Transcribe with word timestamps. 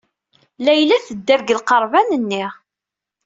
Layla 0.65 0.97
tedder 1.05 1.39
deg 1.41 1.49
lqerban-nni. 1.59 2.45